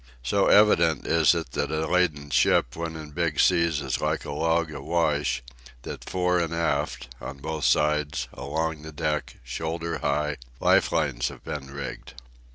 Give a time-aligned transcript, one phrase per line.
[0.23, 4.31] So evident is it that a laden ship when in big seas is like a
[4.31, 5.43] log awash,
[5.83, 11.43] that fore and aft, on both sides, along the deck, shoulder high, life lines have
[11.43, 12.15] been rigged.